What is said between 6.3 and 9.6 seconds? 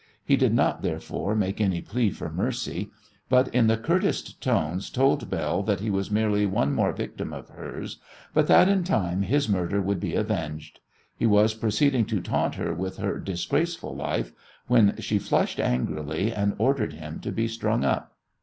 one more victim of hers, but that in time his